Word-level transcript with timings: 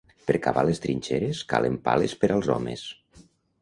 Per 0.29 0.35
cavar 0.45 0.63
les 0.69 0.81
trinxeres, 0.85 1.43
calen 1.53 1.79
pales 1.91 2.19
per 2.25 2.35
als 2.41 2.53
homes. 2.57 2.91